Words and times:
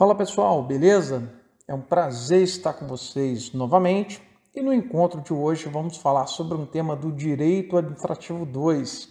Fala 0.00 0.14
pessoal, 0.14 0.62
beleza? 0.62 1.30
É 1.68 1.74
um 1.74 1.82
prazer 1.82 2.42
estar 2.42 2.72
com 2.72 2.86
vocês 2.86 3.52
novamente 3.52 4.22
e 4.54 4.62
no 4.62 4.72
encontro 4.72 5.20
de 5.20 5.30
hoje 5.30 5.68
vamos 5.68 5.98
falar 5.98 6.26
sobre 6.26 6.56
um 6.56 6.64
tema 6.64 6.96
do 6.96 7.12
Direito 7.12 7.76
Administrativo 7.76 8.46
2. 8.46 9.10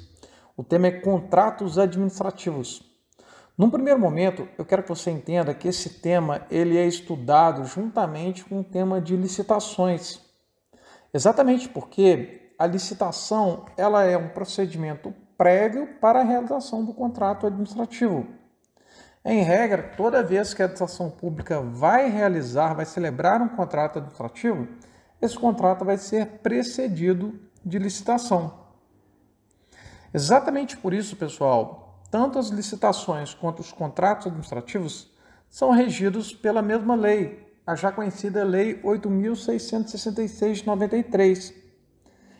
O 0.57 0.63
tema 0.63 0.87
é 0.87 0.91
contratos 0.99 1.77
administrativos. 1.77 2.81
Num 3.55 3.69
primeiro 3.69 3.99
momento, 3.99 4.47
eu 4.57 4.65
quero 4.65 4.81
que 4.81 4.89
você 4.89 5.11
entenda 5.11 5.53
que 5.53 5.67
esse 5.67 6.01
tema 6.01 6.47
ele 6.49 6.75
é 6.75 6.87
estudado 6.87 7.65
juntamente 7.65 8.43
com 8.43 8.61
o 8.61 8.63
tema 8.63 8.99
de 8.99 9.15
licitações. 9.15 10.19
Exatamente 11.13 11.69
porque 11.69 12.51
a 12.57 12.65
licitação 12.65 13.63
ela 13.77 14.05
é 14.05 14.17
um 14.17 14.29
procedimento 14.29 15.13
prévio 15.37 15.99
para 16.01 16.21
a 16.21 16.23
realização 16.23 16.83
do 16.83 16.95
contrato 16.95 17.45
administrativo. 17.45 18.38
Em 19.23 19.41
regra, 19.43 19.93
toda 19.97 20.23
vez 20.23 20.53
que 20.53 20.61
a 20.61 20.65
administração 20.65 21.09
pública 21.09 21.59
vai 21.59 22.09
realizar, 22.09 22.73
vai 22.73 22.85
celebrar 22.85 23.41
um 23.41 23.49
contrato 23.49 23.99
administrativo, 23.99 24.67
esse 25.21 25.37
contrato 25.37 25.83
vai 25.83 25.97
ser 25.97 26.39
precedido 26.41 27.37
de 27.63 27.77
licitação. 27.77 28.59
Exatamente 30.13 30.77
por 30.77 30.93
isso, 30.93 31.17
pessoal, 31.17 32.01
tanto 32.09 32.39
as 32.39 32.47
licitações 32.47 33.33
quanto 33.33 33.59
os 33.59 33.71
contratos 33.71 34.27
administrativos 34.27 35.11
são 35.49 35.71
regidos 35.71 36.33
pela 36.33 36.61
mesma 36.61 36.95
lei, 36.95 37.45
a 37.65 37.75
já 37.75 37.91
conhecida 37.91 38.43
Lei 38.43 38.81
8.666 38.81 40.53
de 40.53 40.65
93. 40.65 41.53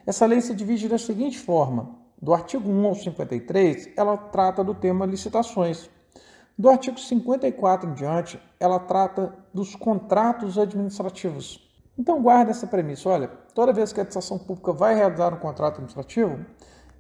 Essa 0.05 0.25
lei 0.25 0.41
se 0.41 0.55
divide 0.55 0.87
da 0.87 0.97
seguinte 0.97 1.37
forma: 1.37 1.95
do 2.19 2.33
artigo 2.33 2.69
1 2.69 2.85
ao 2.85 2.95
53, 2.95 3.89
ela 3.95 4.17
trata 4.17 4.63
do 4.63 4.73
tema 4.73 5.05
licitações. 5.05 5.89
Do 6.59 6.69
artigo 6.69 6.99
54 6.99 7.89
em 7.89 7.93
diante, 7.93 8.37
ela 8.59 8.81
trata 8.81 9.33
dos 9.53 9.77
contratos 9.77 10.57
administrativos. 10.57 11.65
Então 11.97 12.21
guarda 12.21 12.51
essa 12.51 12.67
premissa, 12.67 13.07
olha, 13.07 13.29
toda 13.55 13.71
vez 13.71 13.93
que 13.93 14.01
a 14.01 14.03
administração 14.03 14.37
pública 14.37 14.73
vai 14.73 14.93
realizar 14.93 15.33
um 15.33 15.39
contrato 15.39 15.75
administrativo, 15.75 16.45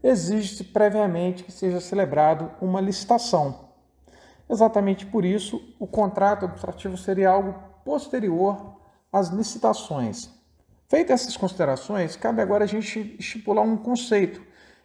existe 0.01 0.63
previamente 0.63 1.43
que 1.43 1.51
seja 1.51 1.81
celebrado 1.81 2.49
uma 2.61 2.79
licitação. 2.79 3.67
Exatamente 4.49 5.05
por 5.05 5.25
isso, 5.25 5.61
o 5.77 5.85
contrato 5.85 6.45
administrativo 6.45 6.95
seria 6.95 7.29
algo 7.29 7.53
posterior 7.83 8.79
às 9.11 9.27
licitações. 9.27 10.29
Feitas 10.87 11.23
essas 11.23 11.35
considerações, 11.35 12.15
cabe 12.15 12.41
agora 12.41 12.63
a 12.63 12.67
gente 12.67 13.13
estipular 13.19 13.65
um 13.65 13.75
conceito. 13.75 14.41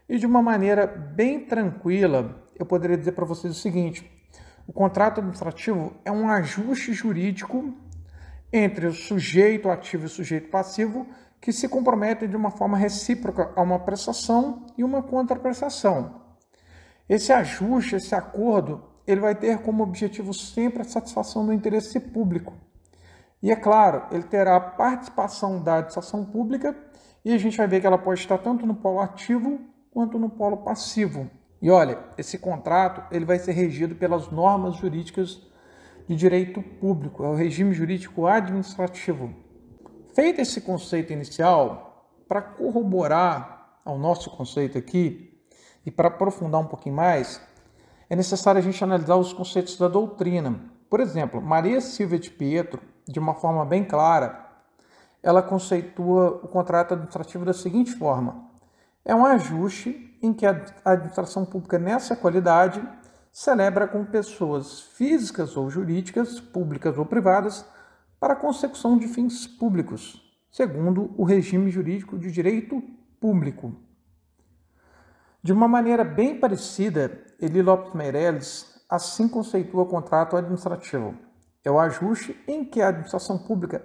E 0.08 0.18
de 0.18 0.26
uma 0.26 0.42
maneira 0.42 0.84
bem 0.84 1.46
tranquila, 1.46 2.42
eu 2.56 2.66
poderia 2.66 2.98
dizer 2.98 3.12
para 3.12 3.24
vocês 3.24 3.56
o 3.56 3.60
seguinte: 3.60 4.13
o 4.66 4.72
contrato 4.72 5.18
administrativo 5.18 5.94
é 6.04 6.10
um 6.10 6.28
ajuste 6.28 6.92
jurídico 6.92 7.74
entre 8.52 8.86
o 8.86 8.92
sujeito 8.92 9.68
ativo 9.68 10.04
e 10.04 10.06
o 10.06 10.10
sujeito 10.10 10.48
passivo 10.48 11.06
que 11.40 11.52
se 11.52 11.68
comprometem 11.68 12.28
de 12.28 12.36
uma 12.36 12.50
forma 12.50 12.78
recíproca 12.78 13.52
a 13.54 13.60
uma 13.60 13.78
prestação 13.78 14.64
e 14.78 14.82
uma 14.82 15.02
contraprestação. 15.02 16.22
Esse 17.06 17.32
ajuste, 17.32 17.96
esse 17.96 18.14
acordo, 18.14 18.82
ele 19.06 19.20
vai 19.20 19.34
ter 19.34 19.58
como 19.58 19.82
objetivo 19.82 20.32
sempre 20.32 20.80
a 20.80 20.84
satisfação 20.84 21.44
do 21.44 21.52
interesse 21.52 22.00
público. 22.00 22.54
E 23.42 23.50
é 23.50 23.56
claro, 23.56 24.04
ele 24.10 24.22
terá 24.22 24.56
a 24.56 24.60
participação 24.60 25.62
da 25.62 25.74
administração 25.74 26.24
pública 26.24 26.74
e 27.22 27.34
a 27.34 27.38
gente 27.38 27.58
vai 27.58 27.66
ver 27.66 27.82
que 27.82 27.86
ela 27.86 27.98
pode 27.98 28.20
estar 28.20 28.38
tanto 28.38 28.66
no 28.66 28.74
polo 28.74 29.00
ativo 29.00 29.60
quanto 29.90 30.18
no 30.18 30.30
polo 30.30 30.56
passivo. 30.58 31.28
E 31.64 31.70
olha, 31.70 31.98
esse 32.18 32.36
contrato 32.36 33.02
ele 33.10 33.24
vai 33.24 33.38
ser 33.38 33.52
regido 33.52 33.94
pelas 33.94 34.28
normas 34.28 34.76
jurídicas 34.76 35.40
de 36.06 36.14
direito 36.14 36.60
público, 36.60 37.24
é 37.24 37.28
o 37.28 37.34
regime 37.34 37.72
jurídico 37.72 38.26
administrativo. 38.26 39.32
Feito 40.14 40.42
esse 40.42 40.60
conceito 40.60 41.14
inicial, 41.14 42.10
para 42.28 42.42
corroborar 42.42 43.78
ao 43.82 43.98
nosso 43.98 44.28
conceito 44.28 44.76
aqui 44.76 45.40
e 45.86 45.90
para 45.90 46.08
aprofundar 46.08 46.60
um 46.60 46.66
pouquinho 46.66 46.96
mais, 46.96 47.40
é 48.10 48.14
necessário 48.14 48.58
a 48.58 48.62
gente 48.62 48.84
analisar 48.84 49.16
os 49.16 49.32
conceitos 49.32 49.78
da 49.78 49.88
doutrina. 49.88 50.70
Por 50.90 51.00
exemplo, 51.00 51.40
Maria 51.40 51.80
Silvia 51.80 52.18
de 52.18 52.30
Pietro, 52.30 52.82
de 53.08 53.18
uma 53.18 53.32
forma 53.32 53.64
bem 53.64 53.84
clara, 53.84 54.50
ela 55.22 55.42
conceitua 55.42 56.40
o 56.42 56.48
contrato 56.48 56.92
administrativo 56.92 57.46
da 57.46 57.54
seguinte 57.54 57.92
forma: 57.92 58.50
é 59.04 59.14
um 59.14 59.24
ajuste 59.24 60.18
em 60.22 60.32
que 60.32 60.46
a 60.46 60.64
administração 60.84 61.44
pública, 61.44 61.78
nessa 61.78 62.16
qualidade, 62.16 62.82
celebra 63.30 63.86
com 63.86 64.04
pessoas 64.04 64.80
físicas 64.80 65.56
ou 65.56 65.68
jurídicas, 65.68 66.40
públicas 66.40 66.96
ou 66.96 67.04
privadas, 67.04 67.66
para 68.18 68.32
a 68.32 68.36
consecução 68.36 68.96
de 68.96 69.06
fins 69.06 69.46
públicos, 69.46 70.22
segundo 70.50 71.12
o 71.18 71.24
regime 71.24 71.70
jurídico 71.70 72.18
de 72.18 72.30
direito 72.30 72.82
público. 73.20 73.74
De 75.42 75.52
uma 75.52 75.68
maneira 75.68 76.04
bem 76.04 76.38
parecida, 76.38 77.22
Eli 77.38 77.60
Lopes 77.60 77.92
Meirelles 77.92 78.72
assim 78.88 79.28
conceitua 79.28 79.82
o 79.82 79.86
contrato 79.86 80.36
administrativo. 80.36 81.14
É 81.62 81.70
o 81.70 81.78
ajuste 81.78 82.36
em 82.46 82.64
que 82.64 82.80
a 82.80 82.88
administração 82.88 83.38
pública, 83.38 83.84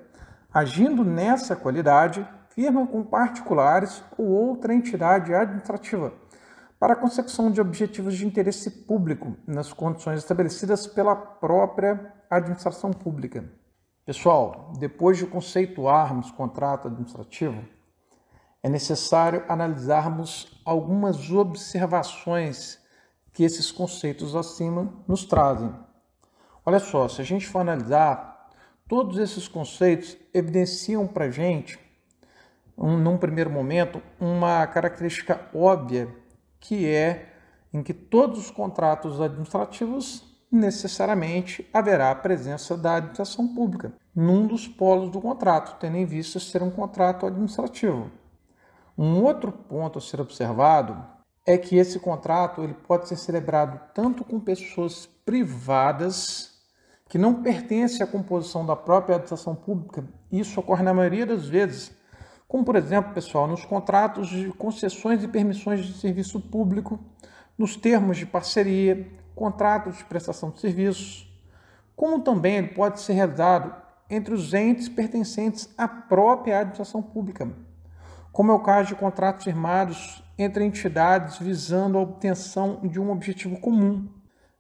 agindo 0.53 1.03
nessa 1.03 1.55
qualidade, 1.55 2.25
firma 2.59 2.85
com 2.85 3.01
particulares 3.01 4.03
ou 4.17 4.27
outra 4.27 4.73
entidade 4.73 5.33
administrativa 5.33 6.11
para 6.77 6.91
a 6.91 6.95
consecução 6.95 7.49
de 7.49 7.61
objetivos 7.61 8.17
de 8.17 8.27
interesse 8.27 8.69
público 8.69 9.37
nas 9.47 9.71
condições 9.71 10.19
estabelecidas 10.19 10.85
pela 10.85 11.15
própria 11.15 12.13
administração 12.29 12.91
pública. 12.91 13.49
Pessoal, 14.05 14.73
depois 14.77 15.17
de 15.17 15.25
conceituarmos 15.25 16.31
contrato 16.31 16.89
administrativo, 16.89 17.63
é 18.61 18.67
necessário 18.67 19.45
analisarmos 19.47 20.61
algumas 20.65 21.31
observações 21.31 22.77
que 23.31 23.45
esses 23.45 23.71
conceitos 23.71 24.35
acima 24.35 24.93
nos 25.07 25.23
trazem. 25.23 25.73
Olha 26.65 26.79
só, 26.79 27.07
se 27.07 27.21
a 27.21 27.25
gente 27.25 27.47
for 27.47 27.59
analisar, 27.59 28.49
todos 28.85 29.17
esses 29.17 29.47
conceitos 29.47 30.17
evidenciam 30.33 31.07
para 31.07 31.23
a 31.25 31.31
gente 31.31 31.87
um, 32.79 32.97
num 32.97 33.17
primeiro 33.17 33.49
momento, 33.49 34.01
uma 34.19 34.65
característica 34.65 35.41
óbvia, 35.53 36.07
que 36.59 36.87
é 36.87 37.33
em 37.73 37.83
que 37.83 37.93
todos 37.93 38.39
os 38.39 38.51
contratos 38.51 39.19
administrativos 39.19 40.23
necessariamente 40.51 41.69
haverá 41.73 42.09
a 42.09 42.15
presença 42.15 42.75
da 42.75 42.95
administração 42.95 43.53
pública 43.53 43.93
num 44.15 44.47
dos 44.47 44.67
polos 44.67 45.11
do 45.11 45.21
contrato, 45.21 45.77
tendo 45.79 45.97
em 45.97 46.05
vista 46.05 46.39
ser 46.39 46.63
um 46.63 46.71
contrato 46.71 47.25
administrativo. 47.25 48.09
Um 48.97 49.23
outro 49.23 49.51
ponto 49.51 49.99
a 49.99 50.01
ser 50.01 50.19
observado 50.19 51.05
é 51.45 51.57
que 51.57 51.77
esse 51.77 51.99
contrato 51.99 52.61
ele 52.61 52.73
pode 52.73 53.07
ser 53.07 53.15
celebrado 53.15 53.79
tanto 53.93 54.23
com 54.23 54.39
pessoas 54.39 55.05
privadas 55.23 56.57
que 57.07 57.17
não 57.17 57.41
pertencem 57.41 58.03
à 58.03 58.07
composição 58.07 58.65
da 58.65 58.75
própria 58.75 59.15
administração 59.15 59.55
pública. 59.55 60.03
Isso 60.31 60.59
ocorre 60.59 60.83
na 60.83 60.93
maioria 60.93 61.25
das 61.25 61.47
vezes 61.47 61.97
como, 62.49 62.65
por 62.65 62.75
exemplo, 62.75 63.13
pessoal, 63.13 63.47
nos 63.47 63.63
contratos 63.63 64.27
de 64.27 64.49
concessões 64.53 65.23
e 65.23 65.27
permissões 65.27 65.85
de 65.85 65.93
serviço 65.93 66.41
público, 66.41 66.99
nos 67.55 67.75
termos 67.77 68.17
de 68.17 68.25
parceria, 68.25 69.07
contratos 69.35 69.99
de 69.99 70.03
prestação 70.05 70.49
de 70.49 70.59
serviços, 70.59 71.31
como 71.95 72.21
também 72.21 72.55
ele 72.55 72.69
pode 72.69 73.01
ser 73.01 73.13
realizado 73.13 73.71
entre 74.09 74.33
os 74.33 74.51
entes 74.51 74.89
pertencentes 74.89 75.69
à 75.77 75.87
própria 75.87 76.57
administração 76.57 77.03
pública, 77.03 77.47
como 78.31 78.51
é 78.51 78.55
o 78.55 78.63
caso 78.63 78.87
de 78.87 78.95
contratos 78.95 79.43
firmados 79.43 80.23
entre 80.35 80.65
entidades 80.65 81.37
visando 81.37 81.99
a 81.99 82.01
obtenção 82.01 82.79
de 82.81 82.99
um 82.99 83.11
objetivo 83.11 83.59
comum, 83.59 84.09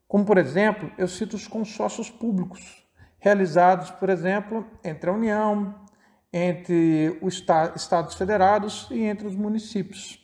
como, 0.07 0.23
por 0.23 0.37
exemplo, 0.37 0.91
eu 0.95 1.07
cito 1.07 1.35
os 1.35 1.47
consórcios 1.47 2.07
públicos, 2.07 2.87
realizados, 3.17 3.89
por 3.89 4.09
exemplo, 4.09 4.63
entre 4.83 5.09
a 5.09 5.13
União, 5.13 5.73
entre 6.31 7.17
os 7.21 7.43
estados 7.75 8.15
federados 8.15 8.87
e 8.91 9.01
entre 9.03 9.27
os 9.27 9.35
municípios. 9.35 10.19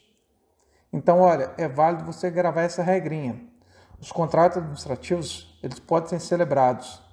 Então, 0.94 1.20
olha, 1.20 1.54
é 1.58 1.68
válido 1.68 2.06
você 2.06 2.30
gravar 2.30 2.62
essa 2.62 2.84
regrinha. 2.84 3.42
Os 4.00 4.12
contratos 4.12 4.58
administrativos, 4.58 5.60
eles 5.64 5.80
podem 5.80 6.10
ser 6.10 6.20
celebrados 6.20 7.06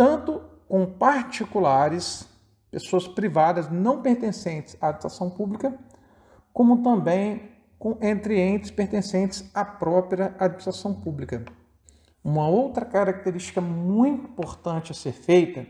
tanto 0.00 0.40
com 0.66 0.86
particulares, 0.86 2.26
pessoas 2.70 3.06
privadas 3.06 3.68
não 3.70 4.00
pertencentes 4.00 4.74
à 4.80 4.86
administração 4.86 5.28
pública, 5.28 5.78
como 6.54 6.82
também 6.82 7.50
com, 7.78 7.98
entre 8.00 8.40
entes 8.40 8.70
pertencentes 8.70 9.50
à 9.52 9.62
própria 9.62 10.34
administração 10.38 10.94
pública. 10.94 11.44
Uma 12.24 12.48
outra 12.48 12.86
característica 12.86 13.60
muito 13.60 14.30
importante 14.30 14.92
a 14.92 14.94
ser 14.94 15.12
feita 15.12 15.66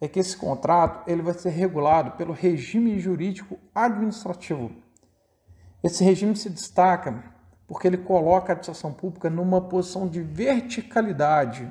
é 0.00 0.06
que 0.06 0.18
esse 0.18 0.36
contrato 0.36 1.08
ele 1.08 1.22
vai 1.22 1.34
ser 1.34 1.50
regulado 1.50 2.12
pelo 2.12 2.32
regime 2.32 2.98
jurídico 2.98 3.58
administrativo. 3.74 4.70
Esse 5.82 6.04
regime 6.04 6.36
se 6.36 6.50
destaca 6.50 7.22
porque 7.66 7.86
ele 7.86 7.98
coloca 7.98 8.50
a 8.50 8.52
administração 8.52 8.92
pública 8.92 9.28
numa 9.28 9.60
posição 9.60 10.08
de 10.08 10.22
verticalidade. 10.22 11.70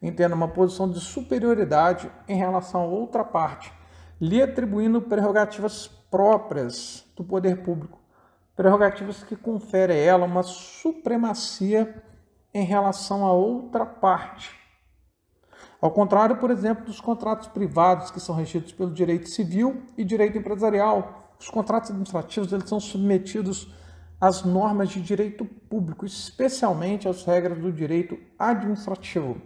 em 0.00 0.12
tendo 0.12 0.34
uma 0.34 0.48
posição 0.48 0.90
de 0.90 1.00
superioridade 1.00 2.10
em 2.28 2.36
relação 2.36 2.82
a 2.82 2.86
outra 2.86 3.24
parte, 3.24 3.72
lhe 4.20 4.40
atribuindo 4.40 5.02
prerrogativas 5.02 5.88
próprias 6.10 7.04
do 7.16 7.24
poder 7.24 7.62
público, 7.62 8.00
prerrogativas 8.54 9.22
que 9.22 9.36
conferem 9.36 9.96
a 9.96 10.00
ela 10.00 10.24
uma 10.24 10.42
supremacia 10.42 12.02
em 12.52 12.64
relação 12.64 13.24
a 13.24 13.32
outra 13.32 13.84
parte. 13.84 14.57
Ao 15.80 15.90
contrário, 15.90 16.36
por 16.36 16.50
exemplo, 16.50 16.84
dos 16.84 17.00
contratos 17.00 17.46
privados 17.48 18.10
que 18.10 18.18
são 18.18 18.34
regidos 18.34 18.72
pelo 18.72 18.92
direito 18.92 19.28
civil 19.28 19.82
e 19.96 20.04
direito 20.04 20.36
empresarial, 20.36 21.34
os 21.38 21.48
contratos 21.48 21.90
administrativos 21.90 22.52
eles 22.52 22.68
são 22.68 22.80
submetidos 22.80 23.72
às 24.20 24.42
normas 24.42 24.88
de 24.88 25.00
direito 25.00 25.44
público, 25.44 26.04
especialmente 26.04 27.08
às 27.08 27.24
regras 27.24 27.58
do 27.58 27.72
direito 27.72 28.18
administrativo. 28.36 29.40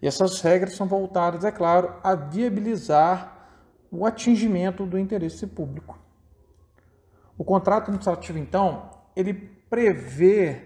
E 0.00 0.06
essas 0.06 0.40
regras 0.40 0.74
são 0.74 0.86
voltadas, 0.86 1.44
é 1.44 1.52
claro, 1.52 1.94
a 2.02 2.14
viabilizar 2.14 3.48
o 3.90 4.06
atingimento 4.06 4.86
do 4.86 4.98
interesse 4.98 5.46
público. 5.46 5.98
O 7.36 7.44
contrato 7.44 7.84
administrativo, 7.84 8.38
então, 8.38 8.90
ele 9.14 9.34
prevê 9.34 10.62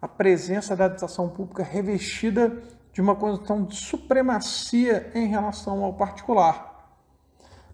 a 0.00 0.06
presença 0.06 0.76
da 0.76 0.84
administração 0.84 1.28
pública 1.28 1.62
revestida 1.62 2.62
de 2.92 3.00
uma 3.00 3.14
condição 3.14 3.64
de 3.64 3.76
supremacia 3.76 5.10
em 5.14 5.26
relação 5.26 5.84
ao 5.84 5.94
particular. 5.94 6.70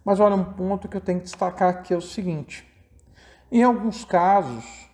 Mas 0.04 0.20
olha, 0.20 0.36
um 0.36 0.44
ponto 0.44 0.88
que 0.88 0.96
eu 0.96 1.00
tenho 1.00 1.18
que 1.18 1.24
destacar 1.24 1.68
aqui 1.68 1.92
é 1.92 1.96
o 1.96 2.00
seguinte: 2.00 2.66
em 3.50 3.62
alguns 3.62 4.04
casos, 4.04 4.88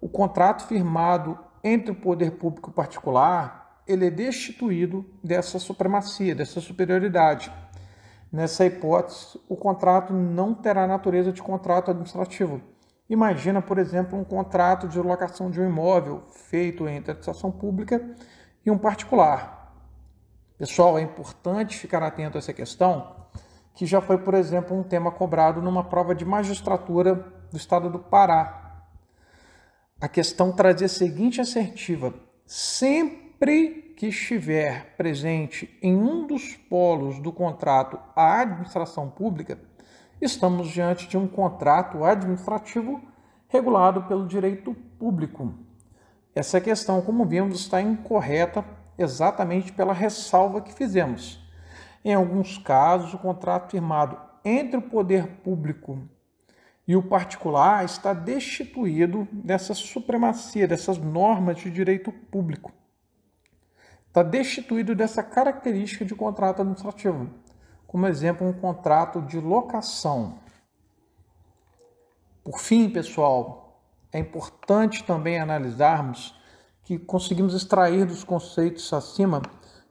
o 0.00 0.08
contrato 0.08 0.66
firmado 0.66 1.38
entre 1.62 1.92
o 1.92 1.94
poder 1.94 2.32
público 2.32 2.70
e 2.70 2.72
o 2.72 2.74
particular, 2.74 3.82
ele 3.86 4.06
é 4.06 4.10
destituído 4.10 5.04
dessa 5.22 5.58
supremacia, 5.58 6.34
dessa 6.34 6.60
superioridade. 6.60 7.52
Nessa 8.32 8.64
hipótese, 8.64 9.40
o 9.48 9.56
contrato 9.56 10.12
não 10.12 10.54
terá 10.54 10.86
natureza 10.86 11.32
de 11.32 11.42
contrato 11.42 11.90
administrativo. 11.90 12.62
Imagina, 13.08 13.60
por 13.60 13.76
exemplo, 13.76 14.16
um 14.16 14.22
contrato 14.22 14.86
de 14.86 15.00
locação 15.00 15.50
de 15.50 15.60
um 15.60 15.66
imóvel 15.66 16.22
feito 16.28 16.88
entre 16.88 17.10
a 17.10 17.14
administração 17.14 17.50
pública 17.50 18.14
e 18.64 18.70
um 18.70 18.78
particular. 18.78 19.74
Pessoal, 20.58 20.98
é 20.98 21.02
importante 21.02 21.78
ficar 21.78 22.02
atento 22.02 22.36
a 22.36 22.40
essa 22.40 22.52
questão, 22.52 23.16
que 23.74 23.86
já 23.86 24.00
foi, 24.00 24.18
por 24.18 24.34
exemplo, 24.34 24.76
um 24.76 24.82
tema 24.82 25.10
cobrado 25.10 25.62
numa 25.62 25.84
prova 25.84 26.14
de 26.14 26.24
magistratura 26.24 27.14
do 27.50 27.56
estado 27.56 27.88
do 27.88 27.98
Pará. 27.98 28.84
A 30.00 30.08
questão 30.08 30.52
trazia 30.52 30.86
a 30.86 30.88
seguinte 30.88 31.40
assertiva: 31.40 32.12
sempre 32.46 33.94
que 33.96 34.06
estiver 34.08 34.96
presente 34.96 35.78
em 35.82 35.94
um 35.94 36.26
dos 36.26 36.56
polos 36.56 37.18
do 37.18 37.32
contrato 37.32 37.98
a 38.16 38.40
administração 38.40 39.10
pública, 39.10 39.58
estamos 40.20 40.68
diante 40.68 41.08
de 41.08 41.18
um 41.18 41.26
contrato 41.26 42.04
administrativo 42.04 43.00
regulado 43.48 44.02
pelo 44.04 44.26
direito 44.26 44.74
público. 44.98 45.54
Essa 46.34 46.60
questão, 46.60 47.02
como 47.02 47.24
vimos, 47.24 47.60
está 47.60 47.80
incorreta 47.80 48.64
exatamente 48.96 49.72
pela 49.72 49.92
ressalva 49.92 50.60
que 50.60 50.72
fizemos. 50.72 51.40
Em 52.04 52.14
alguns 52.14 52.58
casos, 52.58 53.12
o 53.14 53.18
contrato 53.18 53.70
firmado 53.70 54.18
entre 54.44 54.76
o 54.76 54.82
poder 54.82 55.26
público 55.42 56.08
e 56.86 56.96
o 56.96 57.02
particular 57.02 57.84
está 57.84 58.12
destituído 58.12 59.28
dessa 59.32 59.74
supremacia, 59.74 60.66
dessas 60.66 60.98
normas 60.98 61.58
de 61.58 61.70
direito 61.70 62.10
público. 62.10 62.72
Está 64.08 64.22
destituído 64.22 64.94
dessa 64.94 65.22
característica 65.22 66.04
de 66.04 66.14
contrato 66.14 66.62
administrativo. 66.62 67.30
Como 67.86 68.06
exemplo, 68.06 68.46
um 68.46 68.52
contrato 68.52 69.22
de 69.22 69.38
locação. 69.38 70.40
Por 72.42 72.58
fim, 72.58 72.88
pessoal, 72.88 73.59
é 74.12 74.18
importante 74.18 75.04
também 75.04 75.38
analisarmos 75.38 76.34
que 76.84 76.98
conseguimos 76.98 77.54
extrair 77.54 78.04
dos 78.04 78.24
conceitos 78.24 78.92
acima 78.92 79.40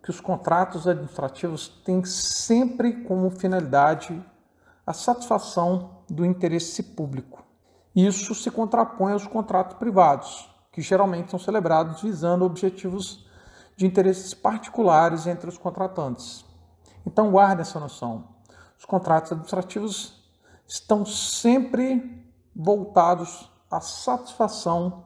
que 0.03 0.09
os 0.09 0.19
contratos 0.19 0.87
administrativos 0.87 1.67
têm 1.85 2.03
sempre 2.03 3.03
como 3.03 3.29
finalidade 3.29 4.21
a 4.85 4.93
satisfação 4.93 6.01
do 6.09 6.25
interesse 6.25 6.81
público. 6.81 7.43
Isso 7.95 8.33
se 8.33 8.49
contrapõe 8.49 9.13
aos 9.13 9.27
contratos 9.27 9.77
privados, 9.77 10.49
que 10.71 10.81
geralmente 10.81 11.31
são 11.31 11.39
celebrados 11.39 12.01
visando 12.01 12.45
objetivos 12.45 13.25
de 13.75 13.85
interesses 13.85 14.33
particulares 14.33 15.27
entre 15.27 15.47
os 15.47 15.57
contratantes. 15.57 16.45
Então, 17.05 17.31
guarde 17.31 17.61
essa 17.61 17.79
noção. 17.79 18.27
Os 18.77 18.85
contratos 18.85 19.31
administrativos 19.31 20.21
estão 20.67 21.05
sempre 21.05 22.25
voltados 22.55 23.49
a 23.69 23.79
satisfação 23.79 25.05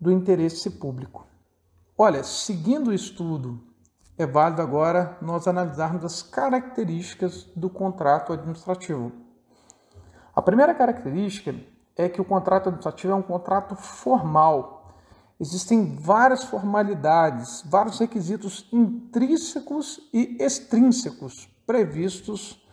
do 0.00 0.12
interesse 0.12 0.70
público. 0.70 1.26
Olha, 1.96 2.22
seguindo 2.24 2.88
o 2.88 2.94
estudo, 2.94 3.60
é 4.18 4.26
válido 4.26 4.62
agora 4.62 5.16
nós 5.20 5.48
analisarmos 5.48 6.04
as 6.04 6.22
características 6.22 7.44
do 7.56 7.70
contrato 7.70 8.32
administrativo. 8.32 9.12
A 10.34 10.42
primeira 10.42 10.74
característica 10.74 11.54
é 11.96 12.08
que 12.08 12.20
o 12.20 12.24
contrato 12.24 12.68
administrativo 12.68 13.12
é 13.12 13.16
um 13.16 13.22
contrato 13.22 13.76
formal. 13.76 14.94
Existem 15.40 15.96
várias 15.96 16.44
formalidades, 16.44 17.62
vários 17.66 17.98
requisitos 17.98 18.68
intrínsecos 18.72 20.00
e 20.12 20.36
extrínsecos 20.40 21.48
previstos 21.66 22.64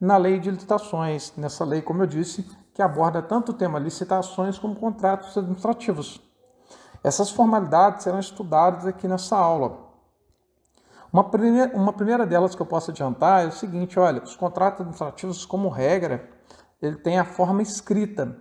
na 0.00 0.16
lei 0.16 0.38
de 0.38 0.50
licitações. 0.50 1.32
Nessa 1.36 1.64
lei, 1.64 1.82
como 1.82 2.02
eu 2.02 2.06
disse, 2.06 2.46
que 2.80 2.82
aborda 2.82 3.20
tanto 3.20 3.52
o 3.52 3.54
tema 3.54 3.78
licitações 3.78 4.58
como 4.58 4.74
contratos 4.74 5.36
administrativos. 5.36 6.18
Essas 7.04 7.28
formalidades 7.30 8.04
serão 8.04 8.18
estudadas 8.18 8.86
aqui 8.86 9.06
nessa 9.06 9.36
aula. 9.36 9.90
Uma 11.12 11.24
primeira, 11.24 11.76
uma 11.76 11.92
primeira 11.92 12.26
delas 12.26 12.54
que 12.54 12.62
eu 12.62 12.64
posso 12.64 12.90
adiantar 12.90 13.44
é 13.44 13.48
o 13.48 13.52
seguinte, 13.52 13.98
olha, 13.98 14.22
os 14.22 14.34
contratos 14.34 14.80
administrativos, 14.80 15.44
como 15.44 15.68
regra, 15.68 16.26
ele 16.80 16.96
tem 16.96 17.18
a 17.18 17.24
forma 17.26 17.60
escrita, 17.60 18.34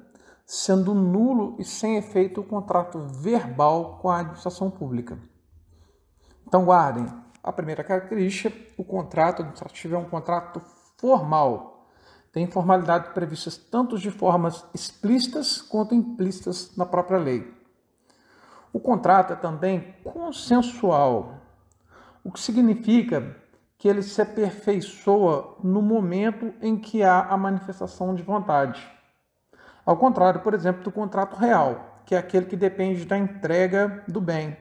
sendo 0.45 0.93
nulo 0.93 1.57
e 1.59 1.65
sem 1.65 1.97
efeito 1.97 2.39
o 2.39 2.45
contrato 2.45 2.97
verbal 2.97 3.99
com 4.01 4.09
a 4.09 4.19
administração 4.19 4.71
pública. 4.71 5.19
Então 6.47 6.63
guardem, 6.63 7.05
a 7.43 7.51
primeira 7.51 7.83
característica, 7.83 8.55
o 8.77 8.85
contrato 8.85 9.41
administrativo 9.41 9.95
é 9.95 9.97
um 9.97 10.09
contrato 10.09 10.61
formal, 10.97 11.78
tem 12.31 12.47
formalidades 12.47 13.11
previstas 13.11 13.57
tanto 13.57 13.97
de 13.97 14.11
formas 14.11 14.65
explícitas 14.73 15.61
quanto 15.61 15.95
implícitas 15.95 16.75
na 16.77 16.85
própria 16.85 17.17
lei. 17.17 17.53
O 18.71 18.79
contrato 18.79 19.33
é 19.33 19.35
também 19.35 19.95
consensual, 20.03 21.39
o 22.23 22.31
que 22.31 22.39
significa 22.39 23.35
que 23.77 23.87
ele 23.87 24.03
se 24.03 24.21
aperfeiçoa 24.21 25.57
no 25.63 25.81
momento 25.81 26.53
em 26.61 26.77
que 26.77 27.01
há 27.01 27.21
a 27.21 27.37
manifestação 27.37 28.13
de 28.13 28.21
vontade. 28.21 28.85
Ao 29.85 29.97
contrário, 29.97 30.41
por 30.41 30.53
exemplo, 30.53 30.83
do 30.83 30.91
contrato 30.91 31.35
real, 31.35 32.01
que 32.05 32.13
é 32.13 32.17
aquele 32.17 32.45
que 32.45 32.57
depende 32.57 33.05
da 33.05 33.17
entrega 33.17 34.03
do 34.07 34.19
bem. 34.19 34.55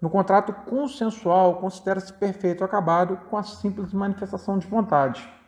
No 0.00 0.08
contrato 0.08 0.52
consensual, 0.52 1.56
considera-se 1.60 2.12
perfeito 2.12 2.64
acabado 2.64 3.16
com 3.28 3.36
a 3.36 3.42
simples 3.42 3.92
manifestação 3.92 4.58
de 4.58 4.66
vontade. 4.66 5.39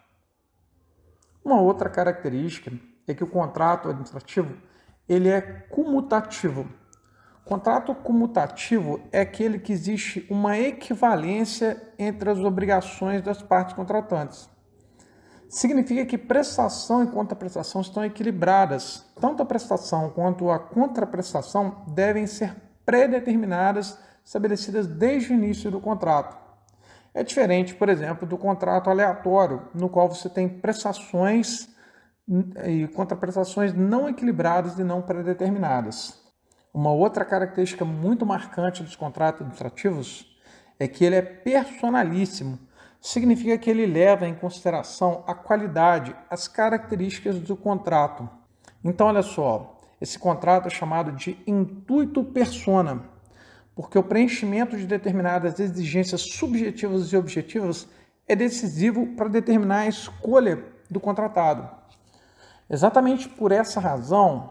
Uma 1.44 1.60
outra 1.60 1.90
característica 1.90 2.72
é 3.06 3.14
que 3.14 3.24
o 3.24 3.26
contrato 3.26 3.88
administrativo 3.88 4.54
ele 5.08 5.28
é 5.28 5.40
comutativo. 5.40 6.66
Contrato 7.44 7.94
comutativo 7.94 9.00
é 9.10 9.20
aquele 9.20 9.58
que 9.58 9.72
existe 9.72 10.26
uma 10.30 10.56
equivalência 10.56 11.82
entre 11.98 12.30
as 12.30 12.38
obrigações 12.38 13.20
das 13.20 13.42
partes 13.42 13.74
contratantes. 13.74 14.48
Significa 15.48 16.06
que 16.06 16.16
prestação 16.16 17.02
e 17.02 17.08
contraprestação 17.08 17.80
estão 17.80 18.04
equilibradas. 18.04 19.04
Tanto 19.20 19.42
a 19.42 19.46
prestação 19.46 20.08
quanto 20.10 20.50
a 20.50 20.58
contraprestação 20.58 21.84
devem 21.88 22.26
ser 22.26 22.54
predeterminadas, 22.86 23.98
estabelecidas 24.24 24.86
desde 24.86 25.32
o 25.32 25.34
início 25.34 25.70
do 25.70 25.80
contrato. 25.80 26.41
É 27.14 27.22
diferente, 27.22 27.74
por 27.74 27.88
exemplo, 27.88 28.26
do 28.26 28.38
contrato 28.38 28.88
aleatório, 28.88 29.68
no 29.74 29.88
qual 29.88 30.08
você 30.08 30.28
tem 30.28 30.48
prestações 30.48 31.68
e 32.66 32.86
contraprestações 32.88 33.74
não 33.74 34.08
equilibradas 34.08 34.78
e 34.78 34.84
não 34.84 35.02
predeterminadas. 35.02 36.22
Uma 36.72 36.90
outra 36.90 37.24
característica 37.24 37.84
muito 37.84 38.24
marcante 38.24 38.82
dos 38.82 38.96
contratos 38.96 39.42
administrativos 39.42 40.34
é 40.78 40.88
que 40.88 41.04
ele 41.04 41.16
é 41.16 41.22
personalíssimo. 41.22 42.58
Significa 42.98 43.58
que 43.58 43.68
ele 43.68 43.84
leva 43.84 44.26
em 44.26 44.34
consideração 44.34 45.22
a 45.26 45.34
qualidade, 45.34 46.16
as 46.30 46.48
características 46.48 47.38
do 47.40 47.56
contrato. 47.56 48.28
Então, 48.82 49.08
olha 49.08 49.22
só, 49.22 49.76
esse 50.00 50.18
contrato 50.18 50.66
é 50.66 50.70
chamado 50.70 51.12
de 51.12 51.38
intuito 51.46 52.24
persona 52.24 53.11
porque 53.74 53.98
o 53.98 54.02
preenchimento 54.02 54.76
de 54.76 54.86
determinadas 54.86 55.58
exigências 55.58 56.20
subjetivas 56.20 57.12
e 57.12 57.16
objetivas 57.16 57.88
é 58.28 58.36
decisivo 58.36 59.06
para 59.16 59.28
determinar 59.28 59.80
a 59.80 59.88
escolha 59.88 60.64
do 60.90 61.00
contratado. 61.00 61.68
Exatamente 62.68 63.28
por 63.28 63.52
essa 63.52 63.80
razão, 63.80 64.50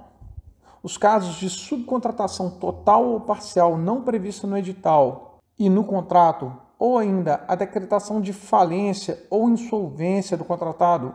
os 0.84 0.98
casos 0.98 1.36
de 1.36 1.50
subcontratação 1.50 2.50
total 2.50 3.06
ou 3.06 3.22
parcial 3.22 3.78
não 3.78 4.02
prevista 4.02 4.48
no 4.48 4.58
edital 4.58 5.38
e 5.58 5.70
no 5.70 5.84
contrato, 5.84 6.52
ou 6.78 6.98
ainda 6.98 7.44
a 7.48 7.54
decretação 7.54 8.20
de 8.20 8.34
falência 8.34 9.24
ou 9.30 9.48
insolvência 9.50 10.36
do 10.36 10.44
contratado, 10.44 11.14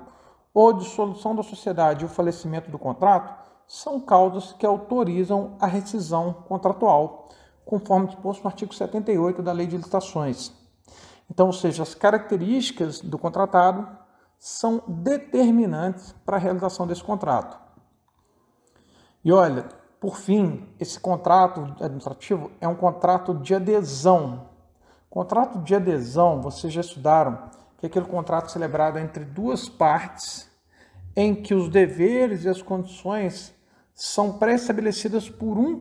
ou 0.54 0.72
dissolução 0.72 1.34
da 1.34 1.42
sociedade 1.42 2.02
e 2.02 2.06
o 2.06 2.08
falecimento 2.08 2.70
do 2.70 2.78
contrato, 2.78 3.34
são 3.66 4.00
causas 4.00 4.52
que 4.52 4.64
autorizam 4.64 5.56
a 5.60 5.66
rescisão 5.66 6.32
contratual, 6.48 7.28
conforme 7.66 8.06
disposto 8.06 8.42
no 8.44 8.49
artigo 8.49 8.73
78 8.73 9.42
da 9.42 9.52
Lei 9.52 9.66
de 9.66 9.76
Licitações. 9.76 10.52
Então, 11.28 11.49
ou 11.49 11.52
seja, 11.52 11.82
as 11.82 11.94
características 11.94 13.00
do 13.00 13.18
contratado 13.18 13.87
são 14.38 14.82
determinantes 14.87 16.14
para 16.25 16.37
a 16.37 16.40
realização 16.40 16.87
desse 16.87 17.02
contrato. 17.02 17.58
E 19.25 19.32
olha, 19.32 19.66
por 20.00 20.16
fim, 20.16 20.68
esse 20.78 21.00
contrato 21.00 21.75
administrativo 21.80 22.52
é 22.61 22.68
um 22.68 22.76
contrato 22.76 23.35
de 23.35 23.54
adesão. 23.54 24.49
Contrato 25.11 25.58
de 25.58 25.75
adesão, 25.75 26.40
vocês 26.40 26.73
já 26.73 26.80
estudaram, 26.80 27.50
que 27.78 27.87
é 27.87 27.88
aquele 27.88 28.06
contrato 28.06 28.52
celebrado 28.52 28.99
entre 28.99 29.25
duas 29.25 29.68
partes 29.68 30.49
em 31.16 31.35
que 31.35 31.54
os 31.54 31.68
deveres 31.68 32.44
e 32.44 32.49
as 32.49 32.62
condições 32.62 33.52
são 33.94 34.35
pré-estabelecidas 34.35 35.28
por 35.28 35.58
um, 35.58 35.80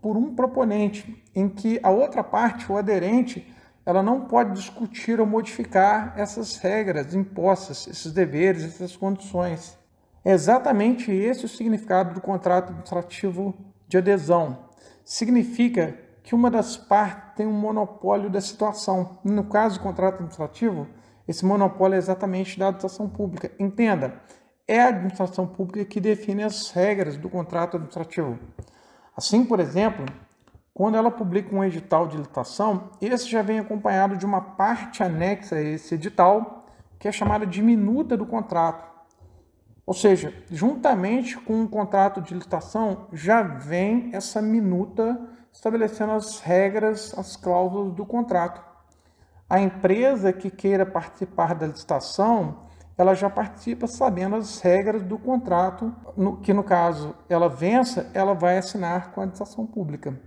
por 0.00 0.16
um 0.16 0.34
proponente, 0.34 1.22
em 1.34 1.48
que 1.48 1.78
a 1.82 1.90
outra 1.90 2.22
parte, 2.24 2.70
o 2.70 2.76
aderente, 2.76 3.46
ela 3.84 4.02
não 4.02 4.22
pode 4.22 4.52
discutir 4.52 5.20
ou 5.20 5.26
modificar 5.26 6.14
essas 6.16 6.56
regras 6.58 7.14
impostas, 7.14 7.86
esses 7.86 8.12
deveres, 8.12 8.64
essas 8.64 8.96
condições. 8.96 9.78
É 10.24 10.32
exatamente 10.32 11.10
esse 11.10 11.46
o 11.46 11.48
significado 11.48 12.14
do 12.14 12.20
contrato 12.20 12.64
administrativo 12.64 13.54
de 13.88 13.98
adesão. 13.98 14.58
Significa 15.04 15.96
que 16.22 16.34
uma 16.34 16.50
das 16.50 16.76
partes 16.76 17.34
tem 17.36 17.46
um 17.46 17.52
monopólio 17.52 18.28
da 18.28 18.40
situação. 18.40 19.18
No 19.24 19.44
caso 19.44 19.78
do 19.78 19.82
contrato 19.82 20.14
administrativo, 20.14 20.86
esse 21.26 21.44
monopólio 21.44 21.94
é 21.94 21.98
exatamente 21.98 22.58
da 22.58 22.66
administração 22.66 23.08
pública. 23.08 23.50
Entenda, 23.58 24.20
é 24.68 24.80
a 24.80 24.88
administração 24.88 25.46
pública 25.46 25.84
que 25.84 26.00
define 26.00 26.44
as 26.44 26.70
regras 26.70 27.16
do 27.16 27.28
contrato 27.28 27.76
administrativo. 27.76 28.38
Assim, 29.20 29.44
por 29.44 29.60
exemplo, 29.60 30.06
quando 30.72 30.94
ela 30.94 31.10
publica 31.10 31.54
um 31.54 31.62
edital 31.62 32.06
de 32.06 32.16
licitação, 32.16 32.88
esse 33.02 33.28
já 33.28 33.42
vem 33.42 33.58
acompanhado 33.58 34.16
de 34.16 34.24
uma 34.24 34.40
parte 34.40 35.02
anexa 35.02 35.56
a 35.56 35.60
esse 35.60 35.94
edital, 35.94 36.64
que 36.98 37.06
é 37.06 37.12
chamada 37.12 37.44
de 37.44 37.60
minuta 37.60 38.16
do 38.16 38.24
contrato. 38.24 38.82
Ou 39.84 39.92
seja, 39.92 40.32
juntamente 40.50 41.36
com 41.36 41.62
o 41.62 41.68
contrato 41.68 42.22
de 42.22 42.32
licitação, 42.32 43.08
já 43.12 43.42
vem 43.42 44.08
essa 44.14 44.40
minuta 44.40 45.20
estabelecendo 45.52 46.12
as 46.12 46.40
regras, 46.40 47.12
as 47.18 47.36
cláusulas 47.36 47.92
do 47.92 48.06
contrato. 48.06 48.64
A 49.50 49.60
empresa 49.60 50.32
que 50.32 50.48
queira 50.48 50.86
participar 50.86 51.54
da 51.54 51.66
licitação, 51.66 52.69
ela 53.00 53.14
já 53.14 53.30
participa 53.30 53.86
sabendo 53.86 54.36
as 54.36 54.60
regras 54.60 55.02
do 55.02 55.18
contrato, 55.18 55.90
no, 56.14 56.36
que 56.36 56.52
no 56.52 56.62
caso 56.62 57.14
ela 57.30 57.48
vença, 57.48 58.10
ela 58.12 58.34
vai 58.34 58.58
assinar 58.58 59.12
com 59.12 59.20
a 59.20 59.24
administração 59.24 59.66
pública. 59.66 60.20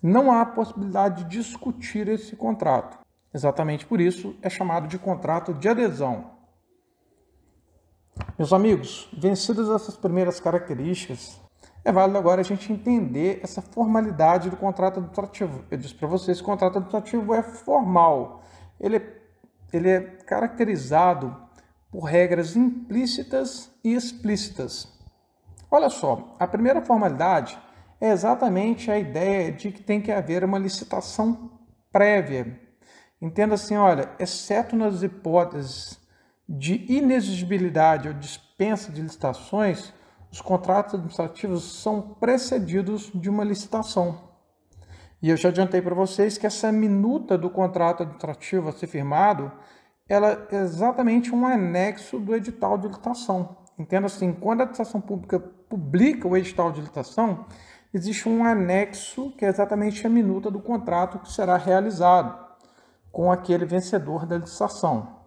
Não 0.00 0.30
há 0.30 0.46
possibilidade 0.46 1.24
de 1.24 1.30
discutir 1.40 2.06
esse 2.06 2.36
contrato. 2.36 3.00
Exatamente 3.34 3.84
por 3.84 4.00
isso 4.00 4.36
é 4.42 4.48
chamado 4.48 4.86
de 4.86 4.96
contrato 4.96 5.52
de 5.52 5.68
adesão. 5.68 6.30
Meus 8.38 8.52
amigos, 8.52 9.10
vencidas 9.18 9.68
essas 9.68 9.96
primeiras 9.96 10.38
características, 10.38 11.40
é 11.84 11.90
válido 11.90 12.16
agora 12.16 12.42
a 12.42 12.44
gente 12.44 12.72
entender 12.72 13.40
essa 13.42 13.60
formalidade 13.60 14.50
do 14.50 14.56
contrato 14.56 14.98
administrativo. 14.98 15.64
Eu 15.68 15.78
disse 15.78 15.96
para 15.96 16.06
vocês 16.06 16.38
que 16.38 16.44
o 16.44 16.46
contrato 16.46 16.78
administrativo 16.78 17.34
é 17.34 17.42
formal. 17.42 18.44
Ele 18.78 18.98
é, 18.98 19.20
ele 19.72 19.90
é 19.90 20.00
caracterizado 20.00 21.42
por 21.94 22.06
regras 22.06 22.56
implícitas 22.56 23.70
e 23.84 23.94
explícitas. 23.94 24.88
Olha 25.70 25.88
só, 25.88 26.34
a 26.40 26.46
primeira 26.48 26.84
formalidade 26.84 27.56
é 28.00 28.10
exatamente 28.10 28.90
a 28.90 28.98
ideia 28.98 29.52
de 29.52 29.70
que 29.70 29.80
tem 29.80 30.00
que 30.00 30.10
haver 30.10 30.42
uma 30.42 30.58
licitação 30.58 31.52
prévia. 31.92 32.60
Entenda 33.22 33.54
assim, 33.54 33.76
olha, 33.76 34.10
exceto 34.18 34.74
nas 34.74 35.04
hipóteses 35.04 36.00
de 36.48 36.84
inexigibilidade 36.92 38.08
ou 38.08 38.14
dispensa 38.14 38.90
de 38.90 39.00
licitações, 39.00 39.94
os 40.32 40.40
contratos 40.40 40.94
administrativos 40.94 41.80
são 41.80 42.16
precedidos 42.18 43.08
de 43.14 43.30
uma 43.30 43.44
licitação. 43.44 44.32
E 45.22 45.30
eu 45.30 45.36
já 45.36 45.48
adiantei 45.50 45.80
para 45.80 45.94
vocês 45.94 46.36
que 46.36 46.44
essa 46.44 46.72
minuta 46.72 47.38
do 47.38 47.48
contrato 47.48 48.02
administrativo 48.02 48.68
a 48.68 48.72
ser 48.72 48.88
firmado 48.88 49.52
ela 50.08 50.46
é 50.50 50.56
exatamente 50.56 51.34
um 51.34 51.46
anexo 51.46 52.18
do 52.18 52.34
edital 52.34 52.76
de 52.76 52.88
licitação. 52.88 53.56
Entenda 53.78 54.06
assim, 54.06 54.32
quando 54.32 54.60
a 54.60 54.64
administração 54.64 55.00
pública 55.00 55.40
publica 55.40 56.28
o 56.28 56.36
edital 56.36 56.70
de 56.70 56.80
licitação, 56.80 57.46
existe 57.92 58.28
um 58.28 58.44
anexo 58.44 59.32
que 59.32 59.44
é 59.44 59.48
exatamente 59.48 60.06
a 60.06 60.10
minuta 60.10 60.50
do 60.50 60.60
contrato 60.60 61.18
que 61.18 61.32
será 61.32 61.56
realizado 61.56 62.38
com 63.10 63.30
aquele 63.32 63.64
vencedor 63.64 64.26
da 64.26 64.38
licitação. 64.38 65.24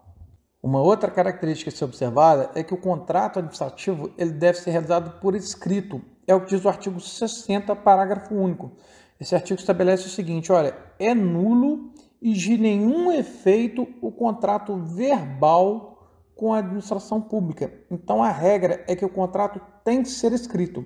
Uma 0.61 0.81
outra 0.81 1.09
característica 1.09 1.69
a 1.69 1.73
ser 1.73 1.85
observada 1.85 2.51
é 2.53 2.63
que 2.63 2.73
o 2.73 2.77
contrato 2.77 3.39
administrativo 3.39 4.11
ele 4.17 4.31
deve 4.31 4.59
ser 4.59 4.71
realizado 4.71 5.19
por 5.19 5.35
escrito. 5.35 6.01
É 6.27 6.35
o 6.35 6.41
que 6.41 6.49
diz 6.49 6.65
o 6.65 6.69
artigo 6.69 6.99
60, 6.99 7.75
parágrafo 7.75 8.35
único. 8.35 8.71
Esse 9.19 9.33
artigo 9.33 9.59
estabelece 9.59 10.07
o 10.07 10.09
seguinte: 10.09 10.51
olha, 10.51 10.75
é 10.99 11.13
nulo 11.13 11.93
e 12.21 12.33
de 12.33 12.57
nenhum 12.57 13.11
efeito 13.11 13.87
o 14.01 14.11
contrato 14.11 14.75
verbal 14.75 15.97
com 16.35 16.53
a 16.53 16.59
administração 16.59 17.19
pública. 17.21 17.71
Então 17.89 18.23
a 18.23 18.29
regra 18.29 18.83
é 18.87 18.95
que 18.95 19.05
o 19.05 19.09
contrato 19.09 19.59
tem 19.83 20.03
que 20.03 20.09
ser 20.09 20.31
escrito. 20.31 20.85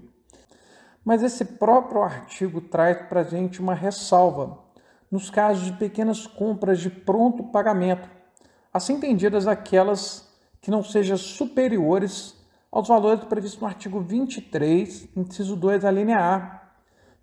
Mas 1.03 1.23
esse 1.23 1.43
próprio 1.43 2.01
artigo 2.01 2.61
traz 2.61 3.01
para 3.07 3.21
a 3.21 3.23
gente 3.23 3.59
uma 3.59 3.73
ressalva 3.73 4.59
nos 5.09 5.29
casos 5.29 5.65
de 5.65 5.73
pequenas 5.73 6.25
compras 6.25 6.79
de 6.79 6.89
pronto 6.89 7.43
pagamento, 7.43 8.09
assim 8.73 8.93
entendidas 8.93 9.45
aquelas 9.45 10.31
que 10.61 10.71
não 10.71 10.83
sejam 10.83 11.17
superiores 11.17 12.39
aos 12.71 12.87
valores 12.87 13.25
previstos 13.25 13.59
no 13.59 13.67
artigo 13.67 13.99
23, 13.99 15.09
inciso 15.17 15.57
2, 15.57 15.83
a 15.83 15.91
linha 15.91 16.17
A, 16.17 16.60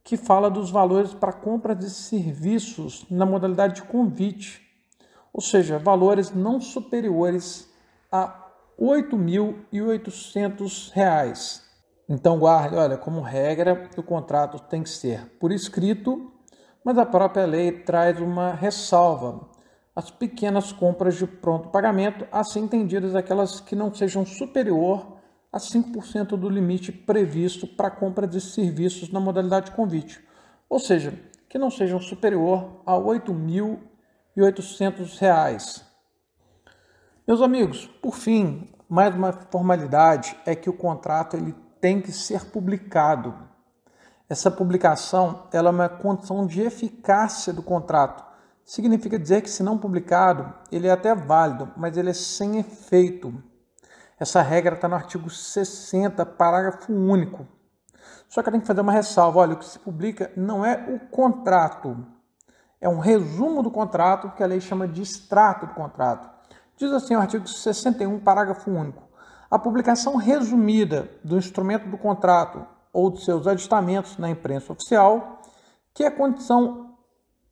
que 0.09 0.17
fala 0.17 0.49
dos 0.49 0.71
valores 0.71 1.12
para 1.12 1.35
compra 1.35 1.75
de 1.75 1.91
serviços 1.91 3.05
na 3.11 3.27
modalidade 3.27 3.75
de 3.75 3.83
convite, 3.83 4.67
ou 5.31 5.43
seja, 5.43 5.79
valores 5.79 6.35
não 6.35 6.62
superiores 6.62 7.71
a 8.11 8.47
R$ 8.79 9.03
8.800. 9.03 11.62
Então, 12.09 12.38
guarde, 12.38 12.75
olha, 12.75 12.97
como 12.97 13.21
regra, 13.21 13.91
o 13.99 14.03
contrato 14.03 14.59
tem 14.61 14.83
que 14.83 14.88
ser 14.88 15.27
por 15.38 15.53
escrito, 15.53 16.33
mas 16.83 16.97
a 16.97 17.05
própria 17.05 17.45
lei 17.45 17.71
traz 17.71 18.19
uma 18.19 18.55
ressalva. 18.55 19.47
As 19.95 20.11
pequenas 20.11 20.73
compras 20.73 21.17
de 21.17 21.27
pronto 21.27 21.69
pagamento, 21.69 22.27
assim 22.33 22.61
entendidas 22.61 23.15
aquelas 23.15 23.61
que 23.61 23.77
não 23.77 23.93
sejam 23.93 24.25
superior 24.25 25.18
a 25.52 25.59
5% 25.59 26.37
do 26.37 26.49
limite 26.49 26.90
previsto 26.93 27.67
para 27.67 27.90
compra 27.90 28.26
de 28.26 28.40
serviços 28.40 29.11
na 29.11 29.21
modalidade 29.21 29.67
de 29.67 29.73
convite, 29.73 30.26
ou 30.69 30.78
seja, 30.78 31.12
que 31.49 31.59
não 31.59 31.71
sejam 31.71 32.00
superior 32.00 32.83
a 32.87 32.95
R$ 32.95 33.00
8.800. 33.00 35.83
Meus 37.26 37.43
amigos, 37.43 37.87
por 38.02 38.14
fim, 38.14 38.69
mais 38.88 39.14
uma 39.14 39.33
formalidade 39.33 40.37
é 40.47 40.55
que 40.55 40.71
o 40.71 40.73
contrato 40.73 41.37
ele 41.37 41.55
tem 41.81 42.00
que 42.00 42.12
ser 42.12 42.47
publicado. 42.47 43.35
Essa 44.28 44.50
publicação 44.50 45.47
ela 45.52 45.69
é 45.69 45.73
uma 45.73 45.88
condição 45.88 46.47
de 46.47 46.61
eficácia 46.61 47.52
do 47.52 47.62
contrato. 47.62 48.26
Significa 48.64 49.19
dizer 49.19 49.40
que, 49.40 49.49
se 49.49 49.62
não 49.62 49.78
publicado, 49.78 50.52
ele 50.71 50.87
é 50.87 50.90
até 50.90 51.14
válido, 51.14 51.73
mas 51.76 51.97
ele 51.97 52.11
é 52.11 52.14
sem 52.14 52.59
efeito. 52.59 53.43
Essa 54.19 54.43
regra 54.43 54.75
está 54.75 54.89
no 54.89 54.97
artigo 54.97 55.31
60, 55.31 56.27
parágrafo 56.27 56.93
único. 56.93 57.47
Só 58.29 58.43
que 58.43 58.49
eu 58.49 58.53
tenho 58.53 58.63
que 58.63 58.67
fazer 58.67 58.81
uma 58.81 58.93
ressalva: 58.93 59.39
olha, 59.39 59.55
o 59.55 59.59
que 59.59 59.65
se 59.65 59.79
publica 59.79 60.31
não 60.37 60.65
é 60.65 60.75
o 60.89 60.99
contrato, 61.09 61.97
é 62.81 62.89
um 62.89 62.99
resumo 62.99 63.63
do 63.63 63.71
contrato 63.71 64.31
que 64.31 64.43
a 64.43 64.47
lei 64.47 64.61
chama 64.61 64.87
de 64.89 65.03
extrato 65.03 65.67
do 65.67 65.75
contrato. 65.75 66.29
Diz 66.77 66.93
assim 66.93 67.17
o 67.17 67.21
artigo 67.21 67.47
61, 67.47 68.21
parágrafo 68.21 68.71
único. 68.71 69.03
A 69.51 69.59
publicação 69.59 70.17
resumida 70.17 71.11
do 71.25 71.37
instrumento 71.37 71.89
do 71.89 71.97
contrato 71.97 72.67
ou 72.93 73.11
de 73.11 73.25
seus 73.25 73.47
aditamentos 73.47 74.17
na 74.19 74.29
imprensa 74.29 74.73
oficial, 74.73 75.41
que 75.95 76.05
é 76.05 76.11
condição 76.11 76.88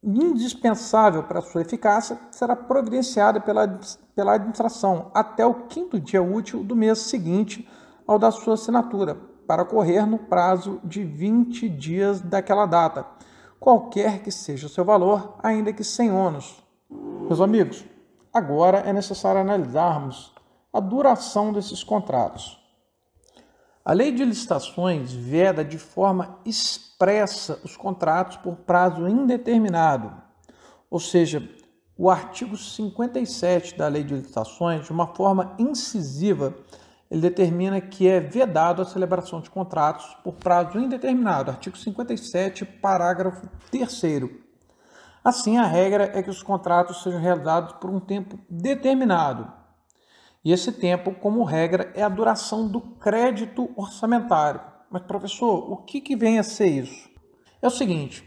indispensável 0.07 1.25
para 1.25 1.41
sua 1.41 1.63
eficácia 1.63 2.19
será 2.31 2.55
providenciada 2.55 3.41
pela, 3.41 3.81
pela 4.15 4.35
administração 4.35 5.11
até 5.13 5.45
o 5.45 5.67
quinto 5.67 5.99
dia 5.99 6.23
útil 6.23 6.63
do 6.63 6.77
mês 6.77 6.99
seguinte 7.01 7.69
ao 8.07 8.19
da 8.19 8.31
sua 8.31 8.55
assinatura, 8.55 9.17
para 9.47 9.63
ocorrer 9.63 10.07
no 10.07 10.19
prazo 10.19 10.81
de 10.85 11.03
20 11.03 11.69
dias 11.69 12.21
daquela 12.21 12.67
data, 12.67 13.05
qualquer 13.59 14.23
que 14.23 14.31
seja 14.31 14.67
o 14.67 14.71
seu 14.71 14.85
valor, 14.85 15.35
ainda 15.43 15.73
que 15.73 15.83
sem 15.83 16.13
ônus. 16.13 16.63
Meus 16.89 17.41
amigos, 17.41 17.85
agora 18.33 18.79
é 18.79 18.93
necessário 18.93 19.41
analisarmos 19.41 20.33
a 20.73 20.79
duração 20.79 21.53
desses 21.53 21.83
contratos. 21.83 22.66
A 23.87 23.93
lei 23.93 24.11
de 24.11 24.25
licitações 24.25 25.13
veda 25.13 25.65
de 25.65 25.79
forma 25.79 26.41
expressa 26.45 27.61
os 27.63 27.77
contratos 27.77 28.37
por 28.37 28.57
prazo 28.57 29.07
indeterminado, 29.07 30.13
ou 30.91 30.99
seja, 30.99 31.49
o 31.97 32.11
artigo 32.11 32.57
57 32.57 33.79
da 33.79 33.87
lei 33.87 34.03
de 34.03 34.13
licitações, 34.13 34.87
de 34.87 34.91
uma 34.91 35.15
forma 35.15 35.55
incisiva, 35.57 36.53
ele 37.09 37.21
determina 37.21 37.81
que 37.81 38.09
é 38.09 38.19
vedado 38.19 38.83
a 38.83 38.85
celebração 38.85 39.41
de 39.41 39.49
contratos 39.49 40.17
por 40.25 40.35
prazo 40.35 40.81
indeterminado, 40.81 41.53
artigo 41.53 41.79
57, 41.79 42.65
parágrafo 42.65 43.49
3 43.71 44.03
Assim, 45.23 45.59
a 45.59 45.65
regra 45.65 46.11
é 46.13 46.25
que 46.25 46.31
os 46.31 46.43
contratos 46.43 47.05
sejam 47.05 47.21
realizados 47.21 47.75
por 47.75 47.89
um 47.89 48.01
tempo 48.01 48.37
determinado, 48.51 49.47
e 50.47 50.53
esse 50.53 50.71
tempo, 50.71 51.13
como 51.13 51.43
regra, 51.43 51.91
é 51.93 52.05
a 52.05 52.09
duração 52.09 52.69
do 52.69 52.81
crédito 52.81 53.69
orçamentário. 53.75 54.61
Mas, 54.89 55.03
professor, 55.03 55.73
o 55.73 55.79
que, 55.79 56.01
que 56.01 56.15
vem 56.15 56.39
a 56.39 56.45
ser 56.45 56.69
isso? 56.69 57.11
É 57.61 57.67
o 57.67 57.71
seguinte: 57.71 58.23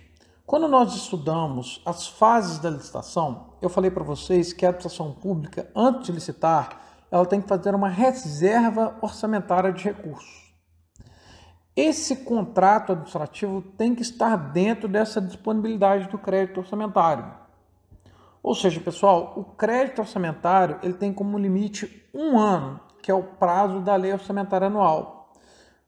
quando 0.46 0.68
nós 0.68 0.94
estudamos 0.94 1.82
as 1.86 2.10
fases 2.10 2.60
da 2.60 2.70
licitação, 2.70 3.54
eu 3.62 3.70
falei 3.70 3.90
para 3.90 4.04
vocês 4.04 4.52
que 4.52 4.66
a 4.66 4.68
administração 4.68 5.14
pública, 5.14 5.72
antes 5.74 6.08
de 6.08 6.12
licitar, 6.12 6.82
ela 7.10 7.26
tem 7.26 7.40
que 7.40 7.48
fazer 7.48 7.74
uma 7.74 7.88
reserva 7.88 8.98
orçamentária 9.02 9.72
de 9.72 9.86
recursos. 9.86 10.54
Esse 11.74 12.18
contrato 12.18 12.92
administrativo 12.92 13.62
tem 13.78 13.96
que 13.96 14.02
estar 14.02 14.36
dentro 14.36 14.90
dessa 14.90 15.22
disponibilidade 15.22 16.10
do 16.10 16.18
crédito 16.18 16.58
orçamentário. 16.58 17.39
Ou 18.42 18.56
seja, 18.56 18.80
pessoal, 18.80 19.34
o 19.36 19.44
crédito 19.44 20.00
orçamentário 20.00 20.80
ele 20.82 20.94
tem 20.94 21.14
como 21.14 21.38
limite 21.38 22.10
um 22.14 22.38
ano, 22.38 22.80
que 23.02 23.12
é 23.12 23.14
o 23.14 23.24
prazo 23.24 23.82
da 23.82 23.96
lei 23.96 24.14
orçamentária 24.14 24.68
anual. 24.68 25.34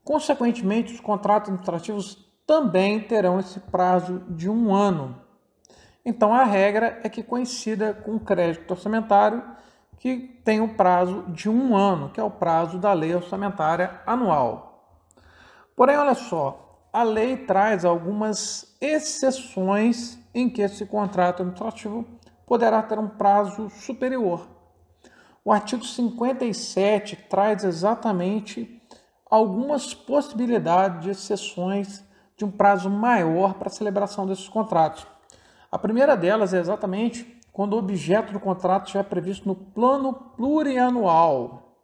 Consequentemente, 0.04 0.94
os 0.94 1.00
contratos 1.00 1.50
administrativos 1.50 2.32
também 2.46 3.00
terão 3.00 3.40
esse 3.40 3.60
prazo 3.60 4.24
de 4.30 4.50
um 4.50 4.74
ano. 4.74 5.16
Então, 6.04 6.34
a 6.34 6.44
regra 6.44 7.00
é 7.04 7.10
que 7.10 7.24
coincida 7.24 7.94
com 7.94 8.16
o 8.16 8.20
crédito 8.20 8.72
orçamentário, 8.72 9.44
que 10.00 10.42
tem 10.44 10.60
o 10.60 10.74
prazo 10.74 11.24
de 11.30 11.48
um 11.48 11.76
ano, 11.76 12.10
que 12.10 12.20
é 12.20 12.24
o 12.24 12.32
prazo 12.32 12.80
da 12.80 12.92
lei 12.92 13.14
orçamentária 13.14 14.02
anual. 14.06 15.00
Porém, 15.76 15.96
olha 15.96 16.16
só, 16.16 16.88
a 16.92 17.04
lei 17.04 17.38
traz 17.38 17.86
algumas 17.86 18.76
exceções 18.82 20.20
em 20.34 20.50
que 20.50 20.62
esse 20.62 20.86
contrato 20.86 21.42
administrativo 21.42 22.06
poderá 22.52 22.84
ter 22.84 23.00
um 23.00 23.08
prazo 23.08 23.70
superior. 23.70 24.46
O 25.42 25.54
artigo 25.54 25.86
57 25.86 27.16
traz 27.30 27.64
exatamente 27.64 28.84
algumas 29.30 29.94
possibilidades 29.94 31.00
de 31.00 31.12
exceções 31.12 32.04
de 32.36 32.44
um 32.44 32.52
prazo 32.52 32.90
maior 32.90 33.54
para 33.54 33.70
a 33.70 33.72
celebração 33.72 34.28
desses 34.28 34.50
contratos. 34.50 35.08
A 35.72 35.80
primeira 35.80 36.18
delas 36.18 36.54
é 36.54 36.60
exatamente 36.60 37.40
quando 37.54 37.72
o 37.72 37.78
objeto 37.78 38.34
do 38.34 38.40
contrato 38.42 38.92
já 38.92 39.00
é 39.00 39.04
previsto 39.04 39.48
no 39.48 39.56
plano 39.56 40.12
plurianual. 40.36 41.78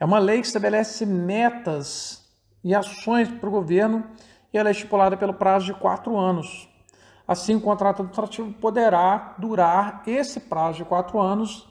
É 0.00 0.04
uma 0.06 0.18
lei 0.18 0.40
que 0.40 0.46
estabelece 0.46 1.04
metas 1.04 2.26
e 2.64 2.74
ações 2.74 3.28
para 3.28 3.50
o 3.50 3.52
governo 3.52 4.02
e 4.50 4.56
ela 4.56 4.70
é 4.70 4.72
estipulada 4.72 5.14
pelo 5.14 5.34
prazo 5.34 5.66
de 5.66 5.74
quatro 5.74 6.16
anos. 6.16 6.73
Assim, 7.26 7.54
o 7.54 7.60
contrato 7.60 8.02
administrativo 8.02 8.52
poderá 8.52 9.34
durar 9.38 10.02
esse 10.06 10.40
prazo 10.40 10.78
de 10.78 10.84
quatro 10.84 11.18
anos 11.18 11.66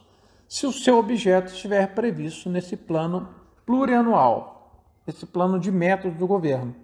se 0.47 0.65
o 0.65 0.71
seu 0.71 0.97
objeto 0.97 1.53
estiver 1.53 1.93
previsto 1.93 2.49
nesse 2.49 2.75
plano 2.75 3.29
plurianual, 3.65 4.81
esse 5.07 5.25
plano 5.25 5.59
de 5.59 5.71
métodos 5.71 6.17
do 6.17 6.25
governo. 6.25 6.75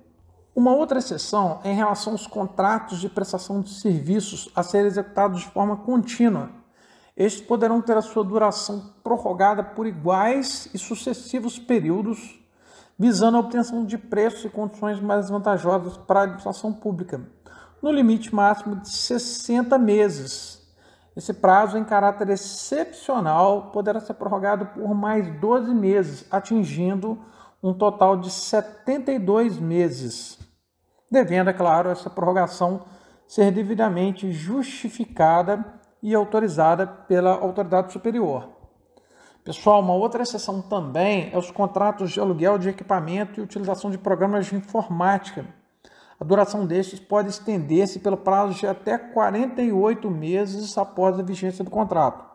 Uma 0.55 0.71
outra 0.73 0.99
exceção 0.99 1.59
é 1.63 1.71
em 1.71 1.75
relação 1.75 2.13
aos 2.13 2.27
contratos 2.27 2.99
de 2.99 3.09
prestação 3.09 3.61
de 3.61 3.69
serviços 3.69 4.49
a 4.55 4.61
serem 4.61 4.87
executados 4.87 5.41
de 5.41 5.47
forma 5.47 5.77
contínua. 5.77 6.51
Estes 7.17 7.45
poderão 7.45 7.81
ter 7.81 7.97
a 7.97 8.01
sua 8.01 8.23
duração 8.23 8.93
prorrogada 9.03 9.63
por 9.63 9.87
iguais 9.87 10.69
e 10.73 10.77
sucessivos 10.77 11.57
períodos, 11.57 12.39
visando 12.97 13.37
a 13.37 13.39
obtenção 13.39 13.83
de 13.83 13.97
preços 13.97 14.45
e 14.45 14.49
condições 14.49 14.99
mais 14.99 15.29
vantajosas 15.29 15.97
para 15.97 16.19
a 16.19 16.23
administração 16.23 16.71
pública 16.71 17.21
no 17.81 17.91
limite 17.91 18.33
máximo 18.33 18.75
de 18.77 18.89
60 18.89 19.77
meses. 19.77 20.59
Esse 21.15 21.33
prazo, 21.33 21.77
em 21.77 21.83
caráter 21.83 22.29
excepcional, 22.29 23.71
poderá 23.71 23.99
ser 23.99 24.13
prorrogado 24.13 24.67
por 24.67 24.93
mais 24.93 25.27
12 25.39 25.73
meses, 25.73 26.25
atingindo 26.31 27.19
um 27.61 27.73
total 27.73 28.15
de 28.17 28.31
72 28.31 29.59
meses, 29.59 30.39
devendo, 31.11 31.49
é 31.49 31.53
claro, 31.53 31.89
essa 31.89 32.09
prorrogação 32.09 32.85
ser 33.27 33.51
devidamente 33.51 34.31
justificada 34.31 35.63
e 36.01 36.15
autorizada 36.15 36.87
pela 36.87 37.31
autoridade 37.31 37.91
superior. 37.91 38.47
Pessoal, 39.43 39.81
uma 39.81 39.93
outra 39.93 40.23
exceção 40.23 40.61
também 40.61 41.29
é 41.33 41.37
os 41.37 41.51
contratos 41.51 42.11
de 42.11 42.19
aluguel 42.19 42.57
de 42.57 42.69
equipamento 42.69 43.39
e 43.39 43.43
utilização 43.43 43.91
de 43.91 43.97
programas 43.97 44.45
de 44.45 44.55
informática 44.55 45.45
a 46.19 46.25
duração 46.25 46.65
destes 46.65 46.99
pode 46.99 47.29
estender-se 47.29 47.99
pelo 47.99 48.17
prazo 48.17 48.53
de 48.53 48.67
até 48.67 48.97
48 48.97 50.11
meses 50.11 50.77
após 50.77 51.17
a 51.17 51.23
vigência 51.23 51.63
do 51.63 51.71
contrato. 51.71 52.25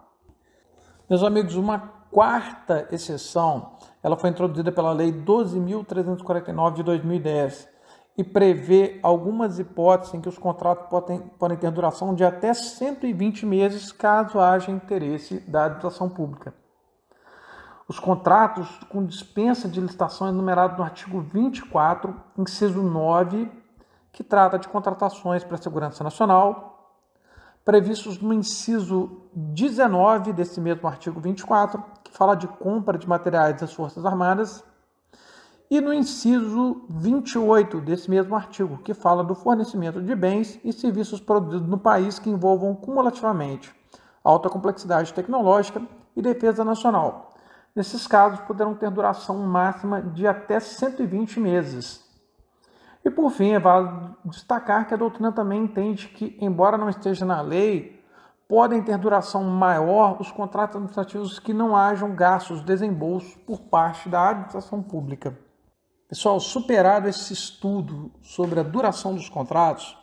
Meus 1.08 1.22
amigos, 1.22 1.54
uma 1.54 1.78
quarta 2.10 2.88
exceção, 2.90 3.72
ela 4.02 4.16
foi 4.16 4.30
introduzida 4.30 4.72
pela 4.72 4.92
Lei 4.92 5.12
12.349 5.12 6.74
de 6.76 6.82
2010 6.82 7.68
e 8.16 8.24
prevê 8.24 9.00
algumas 9.02 9.58
hipóteses 9.58 10.14
em 10.14 10.20
que 10.20 10.28
os 10.28 10.38
contratos 10.38 10.86
podem, 10.88 11.18
podem 11.38 11.58
ter 11.58 11.70
duração 11.70 12.14
de 12.14 12.24
até 12.24 12.54
120 12.54 13.44
meses, 13.44 13.92
caso 13.92 14.38
haja 14.38 14.70
interesse 14.70 15.40
da 15.40 15.64
administração 15.64 16.08
pública. 16.08 16.54
Os 17.86 17.98
contratos 17.98 18.66
com 18.88 19.04
dispensa 19.04 19.68
de 19.68 19.78
licitação 19.78 20.28
enumerados 20.28 20.78
no 20.78 20.84
artigo 20.84 21.20
24, 21.20 22.18
inciso 22.38 22.82
9 22.82 23.63
que 24.14 24.24
trata 24.24 24.58
de 24.58 24.68
contratações 24.68 25.44
para 25.44 25.56
a 25.56 25.62
segurança 25.62 26.02
nacional, 26.02 26.88
previstos 27.62 28.18
no 28.18 28.32
inciso 28.32 29.22
19 29.34 30.32
desse 30.32 30.60
mesmo 30.60 30.88
artigo 30.88 31.20
24, 31.20 31.84
que 32.02 32.16
fala 32.16 32.34
de 32.34 32.48
compra 32.48 32.96
de 32.96 33.06
materiais 33.06 33.60
das 33.60 33.74
Forças 33.74 34.06
Armadas, 34.06 34.64
e 35.70 35.80
no 35.80 35.92
inciso 35.92 36.84
28 36.88 37.80
desse 37.80 38.08
mesmo 38.08 38.34
artigo, 38.36 38.78
que 38.78 38.94
fala 38.94 39.24
do 39.24 39.34
fornecimento 39.34 40.00
de 40.00 40.14
bens 40.14 40.60
e 40.64 40.72
serviços 40.72 41.20
produzidos 41.20 41.68
no 41.68 41.78
país 41.78 42.18
que 42.18 42.30
envolvam 42.30 42.74
cumulativamente 42.74 43.74
alta 44.24 44.48
complexidade 44.48 45.12
tecnológica 45.12 45.82
e 46.16 46.22
defesa 46.22 46.64
nacional. 46.64 47.34
Nesses 47.76 48.06
casos, 48.06 48.40
poderão 48.40 48.74
ter 48.74 48.90
duração 48.90 49.36
máxima 49.38 50.00
de 50.00 50.26
até 50.26 50.58
120 50.60 51.40
meses, 51.40 52.03
e 53.04 53.10
por 53.10 53.30
fim, 53.30 53.50
é 53.50 53.58
válido 53.58 54.16
destacar 54.24 54.86
que 54.86 54.94
a 54.94 54.96
doutrina 54.96 55.30
também 55.30 55.64
entende 55.64 56.08
que, 56.08 56.38
embora 56.40 56.78
não 56.78 56.88
esteja 56.88 57.26
na 57.26 57.42
lei, 57.42 58.02
podem 58.48 58.82
ter 58.82 58.96
duração 58.96 59.44
maior 59.44 60.20
os 60.20 60.30
contratos 60.30 60.76
administrativos 60.76 61.38
que 61.38 61.52
não 61.52 61.76
hajam 61.76 62.14
gastos 62.14 62.62
desembolsos 62.62 63.34
por 63.46 63.60
parte 63.60 64.08
da 64.08 64.30
administração 64.30 64.82
pública. 64.82 65.38
Pessoal, 66.08 66.40
superado 66.40 67.08
esse 67.08 67.32
estudo 67.32 68.10
sobre 68.22 68.60
a 68.60 68.62
duração 68.62 69.14
dos 69.14 69.28
contratos, 69.28 69.98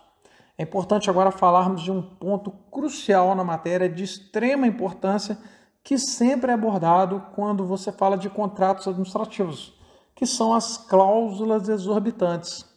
é 0.57 0.63
importante 0.63 1.09
agora 1.09 1.31
falarmos 1.31 1.81
de 1.81 1.91
um 1.91 2.03
ponto 2.03 2.51
crucial 2.71 3.33
na 3.33 3.43
matéria 3.43 3.89
de 3.89 4.03
extrema 4.03 4.67
importância 4.67 5.37
que 5.83 5.97
sempre 5.97 6.51
é 6.51 6.53
abordado 6.53 7.23
quando 7.33 7.65
você 7.65 7.91
fala 7.91 8.15
de 8.15 8.29
contratos 8.29 8.87
administrativos, 8.87 9.73
que 10.15 10.25
são 10.27 10.53
as 10.53 10.77
cláusulas 10.77 11.67
exorbitantes. 11.67 12.70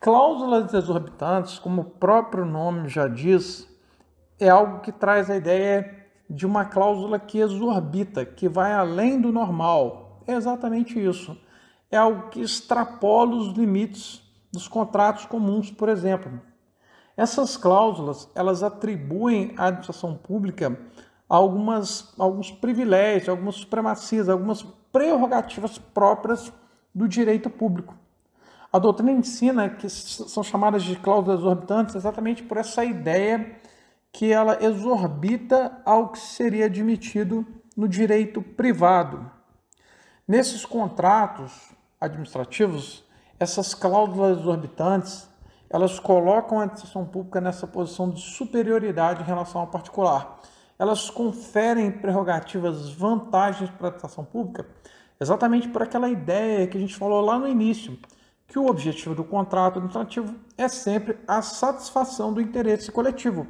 Cláusulas 0.00 0.72
exorbitantes, 0.72 1.58
como 1.58 1.82
o 1.82 1.84
próprio 1.84 2.44
nome 2.44 2.88
já 2.88 3.08
diz, 3.08 3.68
é 4.38 4.48
algo 4.48 4.80
que 4.80 4.92
traz 4.92 5.28
a 5.28 5.36
ideia 5.36 6.06
de 6.30 6.46
uma 6.46 6.64
cláusula 6.64 7.18
que 7.18 7.38
exorbita, 7.38 8.24
que 8.24 8.48
vai 8.48 8.72
além 8.72 9.20
do 9.20 9.32
normal. 9.32 10.22
É 10.24 10.34
exatamente 10.34 11.02
isso. 11.02 11.36
É 11.90 11.96
algo 11.96 12.28
que 12.28 12.40
extrapola 12.40 13.34
os 13.34 13.48
limites 13.56 14.22
dos 14.52 14.68
contratos 14.68 15.24
comuns, 15.26 15.70
por 15.70 15.88
exemplo. 15.88 16.40
Essas 17.16 17.56
cláusulas, 17.56 18.30
elas 18.36 18.62
atribuem 18.62 19.52
à 19.56 19.64
administração 19.64 20.14
pública 20.14 20.78
algumas, 21.28 22.14
alguns 22.16 22.52
privilégios, 22.52 23.28
algumas 23.28 23.56
supremacias, 23.56 24.28
algumas 24.28 24.62
prerrogativas 24.92 25.76
próprias 25.76 26.52
do 26.94 27.08
direito 27.08 27.50
público. 27.50 27.96
A 28.78 28.80
doutrina 28.80 29.10
ensina 29.10 29.68
que 29.68 29.90
são 29.90 30.40
chamadas 30.40 30.84
de 30.84 30.94
cláusulas 30.94 31.40
exorbitantes 31.40 31.96
exatamente 31.96 32.44
por 32.44 32.58
essa 32.58 32.84
ideia 32.84 33.56
que 34.12 34.30
ela 34.30 34.64
exorbita 34.64 35.82
ao 35.84 36.10
que 36.10 36.18
seria 36.20 36.66
admitido 36.66 37.44
no 37.76 37.88
direito 37.88 38.40
privado. 38.40 39.28
Nesses 40.28 40.64
contratos 40.64 41.72
administrativos, 42.00 43.04
essas 43.40 43.74
cláusulas 43.74 44.38
exorbitantes, 44.38 45.28
elas 45.68 45.98
colocam 45.98 46.60
a 46.60 46.62
administração 46.62 47.04
pública 47.04 47.40
nessa 47.40 47.66
posição 47.66 48.08
de 48.08 48.20
superioridade 48.20 49.22
em 49.22 49.26
relação 49.26 49.60
ao 49.60 49.66
particular. 49.66 50.38
Elas 50.78 51.10
conferem 51.10 51.90
prerrogativas, 51.90 52.92
vantagens 52.92 53.70
para 53.70 53.86
a 53.86 53.88
administração 53.88 54.24
pública, 54.24 54.68
exatamente 55.20 55.66
por 55.66 55.82
aquela 55.82 56.08
ideia 56.08 56.68
que 56.68 56.76
a 56.76 56.80
gente 56.80 56.94
falou 56.94 57.20
lá 57.20 57.40
no 57.40 57.48
início, 57.48 57.98
que 58.48 58.58
o 58.58 58.66
objetivo 58.66 59.14
do 59.14 59.22
contrato 59.22 59.76
administrativo 59.76 60.34
é 60.56 60.66
sempre 60.68 61.18
a 61.28 61.42
satisfação 61.42 62.32
do 62.32 62.40
interesse 62.40 62.90
coletivo. 62.90 63.46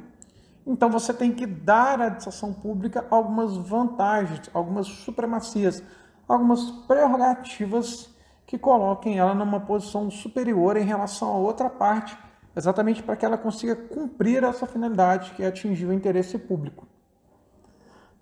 Então 0.67 0.89
você 0.89 1.13
tem 1.13 1.31
que 1.31 1.47
dar 1.47 2.01
à 2.01 2.03
administração 2.03 2.53
pública 2.53 3.07
algumas 3.09 3.55
vantagens, 3.55 4.49
algumas 4.53 4.87
supremacias, 4.87 5.81
algumas 6.27 6.69
prerrogativas 6.85 8.13
que 8.45 8.57
coloquem 8.57 9.17
ela 9.17 9.33
numa 9.33 9.59
posição 9.59 10.11
superior 10.11 10.75
em 10.75 10.83
relação 10.83 11.29
a 11.29 11.37
outra 11.37 11.69
parte, 11.69 12.17
exatamente 12.55 13.01
para 13.01 13.15
que 13.15 13.25
ela 13.25 13.37
consiga 13.37 13.75
cumprir 13.75 14.43
essa 14.43 14.67
finalidade 14.67 15.31
que 15.31 15.43
é 15.43 15.47
atingir 15.47 15.85
o 15.85 15.93
interesse 15.93 16.37
público. 16.37 16.85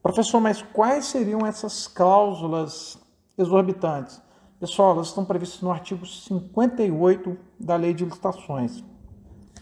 Professor, 0.04 0.40
mas 0.40 0.62
quais 0.62 1.06
seriam 1.06 1.46
essas 1.46 1.88
cláusulas 1.88 3.00
exorbitantes? 3.38 4.22
Pessoal, 4.60 4.94
elas 4.94 5.10
estão 5.10 5.24
previstas 5.24 5.62
no 5.62 5.72
artigo 5.72 6.04
58 6.04 7.38
da 7.60 7.76
Lei 7.76 7.94
de 7.94 8.04
Licitações. 8.04 8.84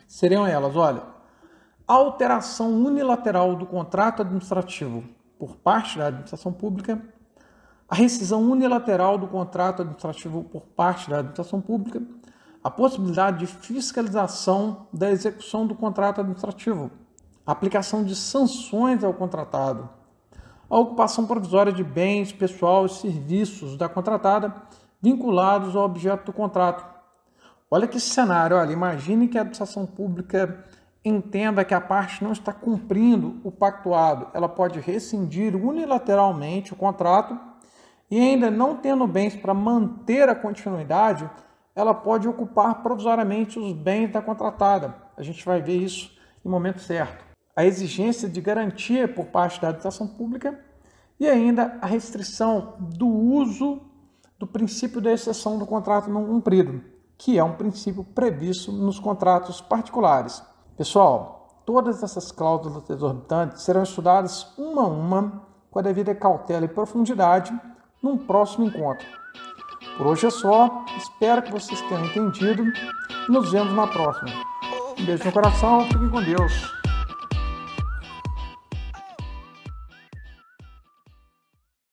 Seriam 0.08 0.48
elas, 0.48 0.78
olha, 0.78 1.04
alteração 1.86 2.72
unilateral 2.72 3.58
do 3.58 3.66
contrato 3.66 4.22
administrativo 4.22 5.04
por 5.38 5.58
parte 5.58 5.98
da 5.98 6.08
administração 6.08 6.54
pública, 6.54 7.02
a 7.90 7.94
rescisão 7.94 8.42
unilateral 8.42 9.18
do 9.18 9.28
contrato 9.28 9.82
administrativo 9.82 10.46
por 10.46 10.62
parte 10.62 11.10
da 11.10 11.18
administração 11.18 11.60
pública, 11.60 12.02
a 12.64 12.72
possibilidade 12.72 13.40
de 13.40 13.48
fiscalização 13.48 14.88
da 14.94 15.12
execução 15.12 15.68
do 15.68 15.76
contrato 15.76 16.22
administrativo, 16.22 16.90
a 17.46 17.52
aplicação 17.52 18.02
de 18.02 18.16
sanções 18.16 19.04
ao 19.04 19.14
contratado, 19.14 19.90
a 20.70 20.80
ocupação 20.80 21.28
provisória 21.28 21.74
de 21.74 21.84
bens, 21.84 22.32
pessoal 22.32 22.86
e 22.86 22.90
serviços 22.90 23.76
da 23.76 23.90
contratada 23.90 24.56
vinculados 25.06 25.76
ao 25.76 25.84
objeto 25.84 26.26
do 26.26 26.34
contrato. 26.34 26.84
Olha 27.70 27.88
que 27.88 28.00
cenário, 28.00 28.58
olha, 28.58 28.74
imagine 28.74 29.28
que 29.28 29.38
a 29.38 29.42
administração 29.42 29.86
pública 29.86 30.66
entenda 31.04 31.64
que 31.64 31.76
a 31.76 31.80
parte 31.80 32.24
não 32.24 32.32
está 32.32 32.52
cumprindo 32.52 33.40
o 33.44 33.52
pactuado. 33.52 34.30
Ela 34.34 34.50
pode 34.50 34.80
rescindir 34.80 35.56
unilateralmente 35.56 36.74
o 36.74 36.76
contrato 36.76 37.40
e 38.10 38.20
ainda 38.20 38.50
não 38.50 38.78
tendo 38.78 39.06
bens 39.06 39.36
para 39.36 39.54
manter 39.54 40.28
a 40.28 40.34
continuidade, 40.34 41.30
ela 41.76 41.94
pode 41.94 42.28
ocupar 42.28 42.82
provisoriamente 42.82 43.60
os 43.60 43.74
bens 43.74 44.12
da 44.12 44.24
contratada. 44.24 44.96
A 45.16 45.22
gente 45.22 45.46
vai 45.46 45.62
ver 45.62 45.78
isso 45.78 46.18
no 46.44 46.50
momento 46.50 46.82
certo. 46.82 47.24
A 47.56 47.64
exigência 47.64 48.28
de 48.28 48.42
garantia 48.42 49.08
por 49.08 49.28
parte 49.28 49.62
da 49.62 49.68
administração 49.68 50.08
pública 50.08 50.60
e 51.20 51.28
ainda 51.28 51.78
a 51.80 51.86
restrição 51.86 52.74
do 52.80 53.08
uso 53.08 53.82
do 54.38 54.46
princípio 54.46 55.02
da 55.02 55.12
exceção 55.12 55.58
do 55.58 55.66
contrato 55.66 56.10
não 56.10 56.26
cumprido, 56.26 56.82
que 57.18 57.38
é 57.38 57.44
um 57.44 57.54
princípio 57.54 58.04
previsto 58.04 58.72
nos 58.72 59.00
contratos 59.00 59.62
particulares. 59.62 60.44
Pessoal, 60.78 61.62
todas 61.66 62.04
essas 62.04 62.32
cláusulas 62.32 62.90
exorbitantes 62.90 63.64
serão 63.64 63.84
estudadas 63.84 64.54
uma 64.58 64.84
a 64.84 64.88
uma 64.88 65.42
com 65.72 65.80
a 65.80 65.82
devida 65.82 66.14
cautela 66.14 66.66
e 66.66 66.70
profundidade 66.70 67.58
num 68.02 68.18
próximo 68.18 68.66
encontro. 68.66 69.08
Por 69.98 70.08
hoje 70.08 70.28
é 70.28 70.30
só, 70.30 70.84
espero 70.98 71.42
que 71.42 71.52
vocês 71.52 71.80
tenham 71.82 72.06
entendido 72.06 72.64
nos 73.30 73.52
vemos 73.52 73.74
na 73.74 73.88
próxima. 73.88 74.32
Um 75.00 75.06
beijo 75.06 75.24
no 75.24 75.32
coração, 75.32 75.82
fiquem 75.88 76.10
com 76.10 76.22
Deus. 76.22 76.75